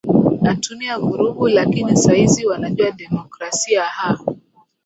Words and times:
atumia 0.43 0.99
vurugu 0.99 1.47
lakini 1.47 1.97
saa 1.97 2.13
hizi 2.13 2.45
wanajua 2.45 2.91
democrasia 2.91 3.83
ha 3.83 4.19